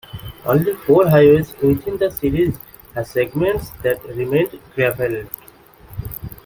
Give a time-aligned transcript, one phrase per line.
[0.47, 2.57] Only four highways within the series
[2.95, 5.27] have segments that remained gravelled.